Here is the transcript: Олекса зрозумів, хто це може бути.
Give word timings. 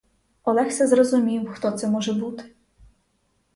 Олекса 0.43 0.87
зрозумів, 0.87 1.49
хто 1.53 1.71
це 1.71 1.87
може 1.87 2.13
бути. 2.13 2.43